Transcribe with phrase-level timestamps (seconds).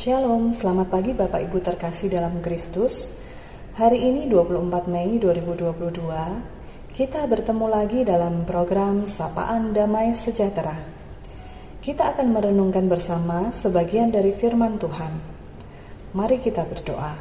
[0.00, 3.12] Shalom, selamat pagi Bapak Ibu terkasih dalam Kristus.
[3.76, 10.72] Hari ini 24 Mei 2022, kita bertemu lagi dalam program Sapaan Damai Sejahtera.
[11.84, 15.20] Kita akan merenungkan bersama sebagian dari firman Tuhan.
[16.16, 17.20] Mari kita berdoa.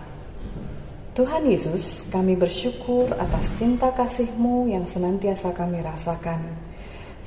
[1.20, 6.56] Tuhan Yesus, kami bersyukur atas cinta kasih-Mu yang senantiasa kami rasakan,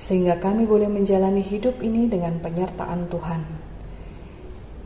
[0.01, 3.72] sehingga kami boleh menjalani hidup ini dengan penyertaan Tuhan.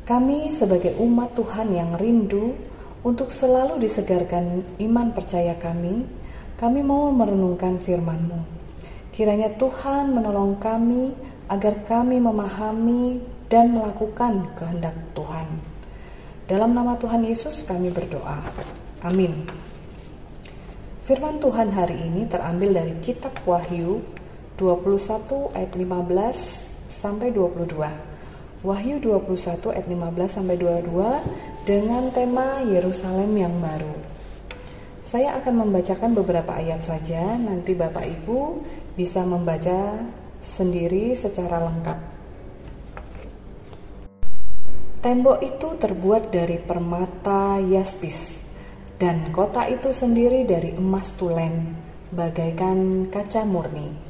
[0.07, 2.55] Kami sebagai umat Tuhan yang rindu
[3.02, 6.06] untuk selalu disegarkan iman percaya kami,
[6.55, 8.38] kami mau merenungkan firman-Mu.
[9.11, 11.11] Kiranya Tuhan menolong kami
[11.50, 13.19] agar kami memahami
[13.50, 15.59] dan melakukan kehendak Tuhan.
[16.47, 18.47] Dalam nama Tuhan Yesus kami berdoa.
[19.02, 19.42] Amin.
[21.02, 24.06] Firman Tuhan hari ini terambil dari kitab Wahyu
[24.55, 28.16] 21 ayat 15 sampai 22.
[28.65, 33.92] Wahyu 21 ayat 15 sampai 22 dengan tema Yerusalem yang baru.
[35.05, 38.64] Saya akan membacakan beberapa ayat saja, nanti Bapak Ibu
[38.97, 40.00] bisa membaca
[40.41, 41.98] sendiri secara lengkap.
[45.05, 48.41] Tembok itu terbuat dari permata yaspis
[48.97, 51.77] dan kota itu sendiri dari emas tulen,
[52.08, 54.05] bagaikan kaca murni.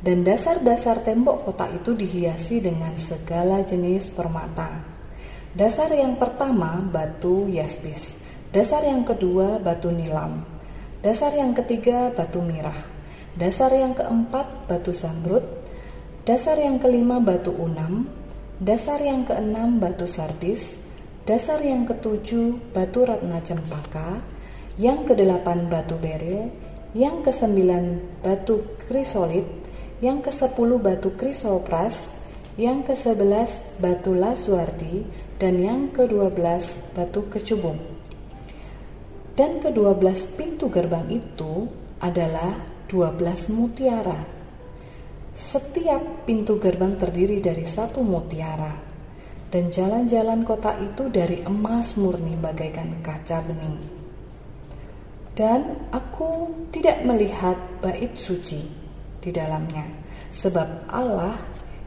[0.00, 4.80] Dan dasar-dasar tembok kota itu dihiasi dengan segala jenis permata.
[5.52, 8.16] Dasar yang pertama batu yaspis,
[8.48, 10.46] dasar yang kedua batu nilam,
[11.04, 12.86] dasar yang ketiga batu mirah,
[13.36, 15.44] dasar yang keempat batu zamrud,
[16.24, 18.08] dasar yang kelima batu unam,
[18.56, 20.80] dasar yang keenam batu sardis,
[21.30, 24.24] Dasar yang ketujuh batu ratna cempaka,
[24.80, 26.48] yang kedelapan batu beril,
[26.96, 29.44] yang kesembilan batu krisolit,
[30.00, 32.08] yang kesepuluh batu krisopras,
[32.56, 35.04] yang kesebelas batu laswardi,
[35.36, 37.76] dan yang kedua belas batu kecubung.
[39.36, 41.68] Dan kedua belas pintu gerbang itu
[42.00, 44.24] adalah dua belas mutiara.
[45.32, 48.76] Setiap pintu gerbang terdiri dari satu mutiara
[49.48, 53.80] dan jalan-jalan kota itu dari emas murni bagaikan kaca bening.
[55.32, 58.79] Dan aku tidak melihat bait suci
[59.20, 59.86] di dalamnya,
[60.32, 61.36] sebab Allah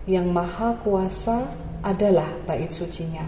[0.06, 1.50] yang maha kuasa
[1.84, 3.28] adalah bait sucinya.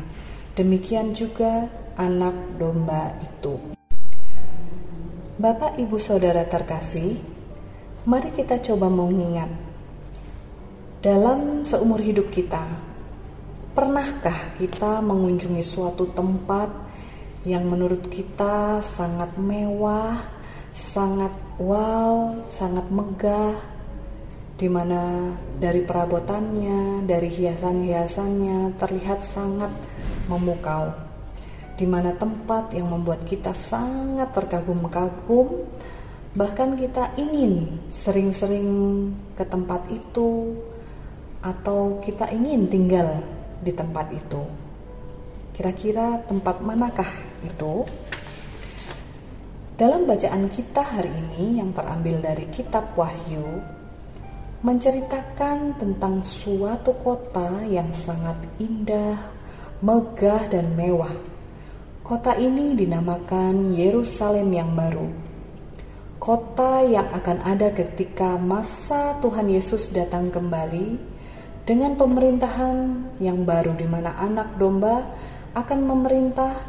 [0.55, 1.67] Demikian juga
[1.99, 3.59] anak domba itu.
[5.35, 7.19] Bapak, ibu, saudara terkasih,
[8.07, 9.51] mari kita coba mengingat
[11.03, 12.63] dalam seumur hidup kita,
[13.75, 16.71] Pernahkah kita mengunjungi suatu tempat
[17.43, 20.15] yang menurut kita sangat mewah,
[20.71, 23.74] sangat wow, sangat megah,
[24.55, 29.71] di mana dari perabotannya, dari hiasan-hiasannya terlihat sangat
[30.31, 30.95] memukau,
[31.75, 35.67] di mana tempat yang membuat kita sangat terkagum-kagum,
[36.39, 38.67] bahkan kita ingin sering-sering
[39.35, 40.55] ke tempat itu,
[41.43, 43.19] atau kita ingin tinggal
[43.59, 44.41] di tempat itu.
[45.51, 47.11] Kira-kira tempat manakah
[47.43, 47.83] itu?
[49.75, 53.59] Dalam bacaan kita hari ini yang terambil dari kitab Wahyu
[54.65, 59.29] menceritakan tentang suatu kota yang sangat indah,
[59.85, 61.13] megah dan mewah.
[62.01, 65.05] Kota ini dinamakan Yerusalem yang baru.
[66.17, 70.97] Kota yang akan ada ketika masa Tuhan Yesus datang kembali
[71.61, 72.77] dengan pemerintahan
[73.21, 75.05] yang baru di mana anak domba
[75.53, 76.65] akan memerintah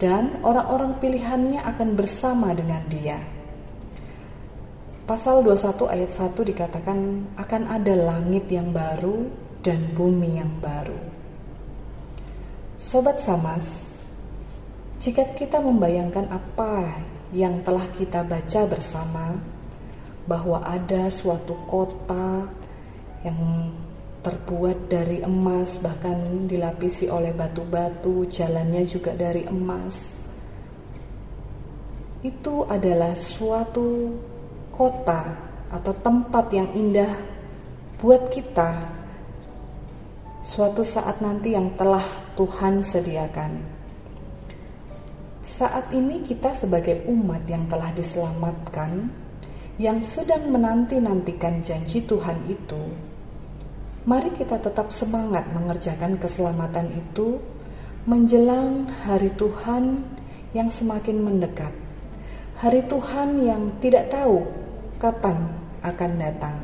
[0.00, 3.37] dan orang-orang pilihannya akan bersama dengan dia.
[5.08, 6.98] Pasal 21 ayat 1 dikatakan
[7.40, 9.24] akan ada langit yang baru
[9.64, 11.00] dan bumi yang baru.
[12.76, 13.88] Sobat Samas,
[15.00, 17.00] jika kita membayangkan apa
[17.32, 19.40] yang telah kita baca bersama,
[20.28, 22.44] bahwa ada suatu kota
[23.24, 23.72] yang
[24.20, 30.12] terbuat dari emas, bahkan dilapisi oleh batu-batu, jalannya juga dari emas.
[32.20, 34.12] Itu adalah suatu
[34.78, 35.34] kota
[35.74, 37.18] atau tempat yang indah
[37.98, 38.94] buat kita
[40.46, 42.06] suatu saat nanti yang telah
[42.38, 43.58] Tuhan sediakan.
[45.42, 49.10] Saat ini kita sebagai umat yang telah diselamatkan,
[49.82, 52.94] yang sedang menanti-nantikan janji Tuhan itu,
[54.08, 57.36] Mari kita tetap semangat mengerjakan keselamatan itu
[58.08, 60.00] menjelang hari Tuhan
[60.56, 61.76] yang semakin mendekat.
[62.56, 64.48] Hari Tuhan yang tidak tahu
[64.98, 65.50] kapan
[65.86, 66.58] akan datang.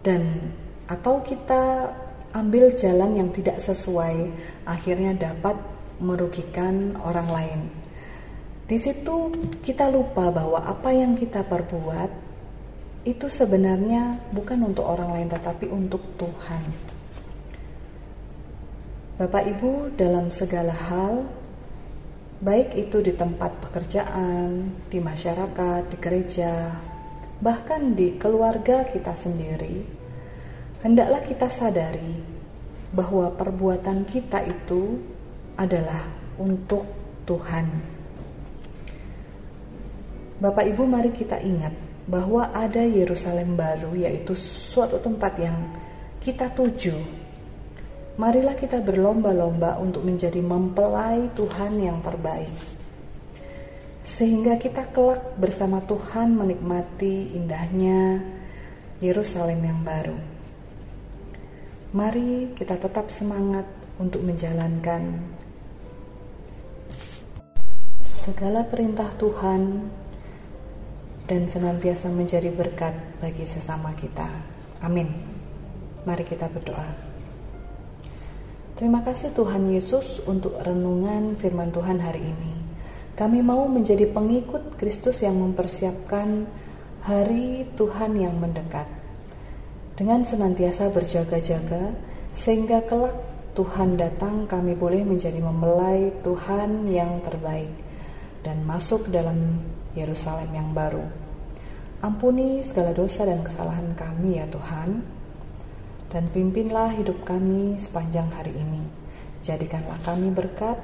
[0.00, 0.48] Dan
[0.88, 1.92] atau kita
[2.34, 4.34] ambil jalan yang tidak sesuai,
[4.66, 5.54] akhirnya dapat
[6.02, 7.60] merugikan orang lain.
[8.66, 9.30] Di situ
[9.62, 12.10] kita lupa bahwa apa yang kita perbuat
[13.04, 16.64] itu sebenarnya bukan untuk orang lain tetapi untuk Tuhan.
[19.14, 21.28] Bapak Ibu dalam segala hal
[22.42, 26.72] baik itu di tempat pekerjaan, di masyarakat, di gereja,
[27.38, 30.03] bahkan di keluarga kita sendiri,
[30.84, 32.20] hendaklah kita sadari
[32.92, 35.00] bahwa perbuatan kita itu
[35.56, 36.04] adalah
[36.36, 36.84] untuk
[37.24, 37.66] Tuhan.
[40.44, 41.72] Bapak Ibu mari kita ingat
[42.04, 45.56] bahwa ada Yerusalem baru yaitu suatu tempat yang
[46.20, 46.92] kita tuju.
[48.20, 52.52] Marilah kita berlomba-lomba untuk menjadi mempelai Tuhan yang terbaik.
[54.04, 58.20] Sehingga kita kelak bersama Tuhan menikmati indahnya
[59.00, 60.33] Yerusalem yang baru.
[61.94, 63.70] Mari kita tetap semangat
[64.02, 65.14] untuk menjalankan
[68.02, 69.94] segala perintah Tuhan
[71.30, 74.26] dan senantiasa menjadi berkat bagi sesama kita.
[74.82, 75.06] Amin.
[76.02, 76.98] Mari kita berdoa.
[78.74, 82.58] Terima kasih Tuhan Yesus untuk renungan firman Tuhan hari ini.
[83.14, 86.50] Kami mau menjadi pengikut Kristus yang mempersiapkan
[87.06, 89.03] hari Tuhan yang mendekat.
[89.94, 91.94] Dengan senantiasa berjaga-jaga
[92.34, 93.14] sehingga kelak
[93.54, 97.70] Tuhan datang kami boleh menjadi mempelai Tuhan yang terbaik
[98.42, 99.62] dan masuk dalam
[99.94, 101.06] Yerusalem yang baru.
[102.02, 105.06] Ampuni segala dosa dan kesalahan kami ya Tuhan,
[106.10, 108.82] dan pimpinlah hidup kami sepanjang hari ini.
[109.46, 110.76] Jadikanlah kami berkat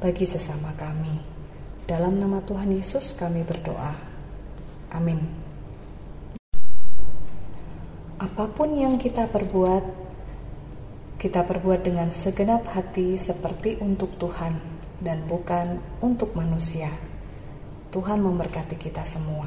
[0.00, 1.20] bagi sesama kami.
[1.84, 3.92] Dalam nama Tuhan Yesus kami berdoa.
[4.96, 5.47] Amin.
[8.18, 9.84] Apa pun yang kita perbuat,
[11.22, 14.58] kita perbuat dengan segenap hati seperti untuk Tuhan
[14.98, 16.90] dan bukan untuk manusia.
[17.94, 19.46] Tuhan memberkati kita semua.